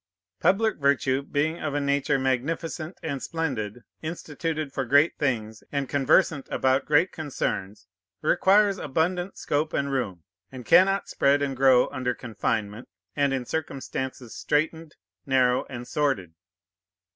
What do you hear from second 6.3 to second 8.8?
about great concerns, requires